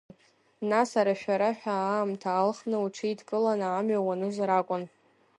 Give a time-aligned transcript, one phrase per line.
[0.69, 4.83] Нас арашәара ҳәа аамҭа алхны, уҽеидкыланы амҩа уанызар акәын.